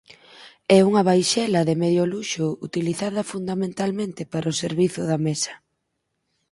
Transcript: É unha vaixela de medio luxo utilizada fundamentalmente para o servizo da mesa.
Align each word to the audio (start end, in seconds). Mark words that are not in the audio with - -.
É 0.77 0.79
unha 0.89 1.05
vaixela 1.09 1.61
de 1.69 1.75
medio 1.83 2.03
luxo 2.13 2.47
utilizada 2.67 3.21
fundamentalmente 3.31 4.21
para 4.31 4.51
o 4.53 4.57
servizo 4.63 5.01
da 5.09 5.17
mesa. 5.27 5.53